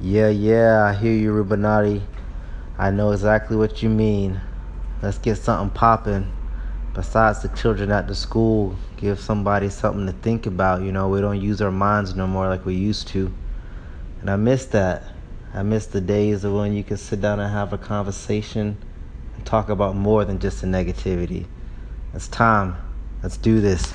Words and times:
Yeah, 0.00 0.28
yeah, 0.28 0.84
I 0.84 0.92
hear 0.92 1.12
you, 1.12 1.32
Rubenati. 1.32 2.02
I 2.76 2.90
know 2.90 3.12
exactly 3.12 3.56
what 3.56 3.82
you 3.82 3.88
mean. 3.88 4.40
Let's 5.02 5.18
get 5.18 5.36
something 5.36 5.74
popping. 5.74 6.32
Besides 6.94 7.42
the 7.42 7.48
children 7.48 7.90
at 7.90 8.06
the 8.08 8.14
school, 8.14 8.76
give 8.96 9.20
somebody 9.20 9.68
something 9.68 10.06
to 10.06 10.12
think 10.12 10.46
about. 10.46 10.82
You 10.82 10.92
know, 10.92 11.08
we 11.08 11.20
don't 11.20 11.40
use 11.40 11.62
our 11.62 11.70
minds 11.70 12.14
no 12.14 12.26
more 12.26 12.48
like 12.48 12.66
we 12.66 12.74
used 12.74 13.08
to. 13.08 13.32
And 14.20 14.30
I 14.30 14.36
miss 14.36 14.66
that. 14.66 15.04
I 15.54 15.62
miss 15.62 15.86
the 15.86 16.00
days 16.00 16.44
of 16.44 16.52
when 16.52 16.72
you 16.74 16.82
could 16.82 16.98
sit 16.98 17.20
down 17.20 17.38
and 17.38 17.52
have 17.52 17.72
a 17.72 17.78
conversation 17.78 18.76
and 19.36 19.46
talk 19.46 19.68
about 19.68 19.94
more 19.94 20.24
than 20.24 20.38
just 20.38 20.60
the 20.60 20.66
negativity. 20.66 21.46
It's 22.12 22.28
time. 22.28 22.76
Let's 23.22 23.36
do 23.36 23.60
this. 23.60 23.94